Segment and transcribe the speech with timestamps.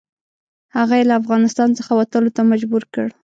[0.77, 3.07] هغه یې له افغانستان څخه وتلو ته مجبور کړ.